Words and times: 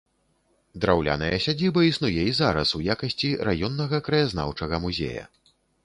Драўляная 0.85 1.29
сядзіба 1.45 1.83
існуе 1.91 2.21
і 2.31 2.35
зараз 2.41 2.73
у 2.83 2.83
якасці 2.97 3.29
раённага 3.51 3.97
краязнаўчага 4.09 4.85
музея. 4.89 5.23